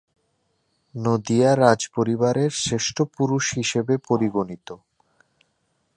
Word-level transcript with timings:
নদিয়া 0.95 1.51
রাজপরিবারের 1.57 2.51
শ্রেষ্ঠ 2.61 2.97
পুরুষ 3.15 3.45
হিসেবে 3.53 3.93
পরিগণিত। 4.09 4.67